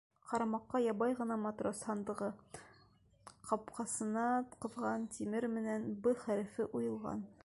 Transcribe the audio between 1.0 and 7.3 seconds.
ғына матрос һандығы, ҡапҡасына ҡыҙған тимер менән «Б» хәрефе уйылған.